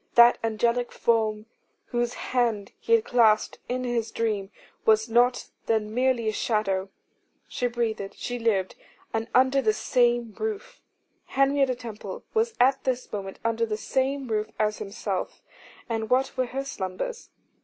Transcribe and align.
That 0.15 0.39
angelic 0.43 0.91
form 0.91 1.45
whose 1.85 2.15
hand 2.15 2.71
he 2.79 2.93
had 2.93 3.05
clasped 3.05 3.59
in 3.69 3.83
his 3.83 4.09
dream, 4.09 4.49
was 4.83 5.07
not 5.07 5.49
then 5.67 5.93
merely 5.93 6.27
a 6.27 6.31
shadow. 6.33 6.89
She 7.47 7.67
breathed, 7.67 8.15
she 8.15 8.39
lived, 8.39 8.73
and 9.13 9.27
under 9.35 9.61
the 9.61 9.73
same 9.73 10.33
roof. 10.39 10.81
Henrietta 11.25 11.75
Temple 11.75 12.23
was 12.33 12.55
at 12.59 12.83
this 12.83 13.13
moment 13.13 13.37
under 13.45 13.63
the 13.67 13.77
same 13.77 14.27
roof 14.29 14.49
as 14.57 14.79
himself: 14.79 15.43
and 15.87 16.09
what 16.09 16.35
were 16.35 16.47
her 16.47 16.65
slumbers? 16.65 17.29